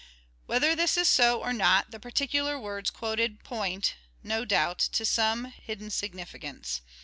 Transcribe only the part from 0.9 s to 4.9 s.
is so or not, the particular words quoted point, no doubt,